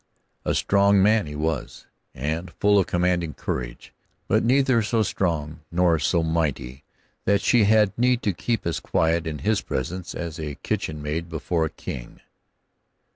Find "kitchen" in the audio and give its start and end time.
10.63-11.03